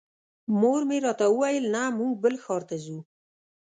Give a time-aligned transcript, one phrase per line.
[0.59, 2.97] مور مې راته وویل نه موږ بل ښار ته ځو.